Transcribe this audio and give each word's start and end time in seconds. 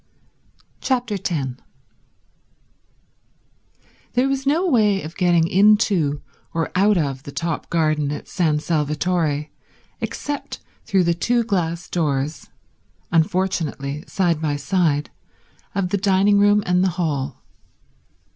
Chapter 0.79 1.15
10 1.15 1.59
There 4.13 4.27
was 4.27 4.47
no 4.47 4.67
way 4.67 5.03
of 5.03 5.15
getting 5.15 5.47
into 5.47 6.23
or 6.55 6.71
out 6.73 6.97
of 6.97 7.21
the 7.21 7.31
top 7.31 7.69
garden 7.69 8.11
at 8.11 8.27
San 8.27 8.57
Salvatore 8.57 9.49
except 9.99 10.59
through 10.85 11.03
the 11.03 11.13
two 11.13 11.43
glass 11.43 11.87
doors, 11.87 12.49
unfortunately 13.11 14.03
side 14.07 14.41
by 14.41 14.55
side, 14.55 15.11
of 15.75 15.89
the 15.89 15.97
dining 15.99 16.39
room 16.39 16.63
and 16.65 16.83
the 16.83 16.89
hall. 16.97 17.43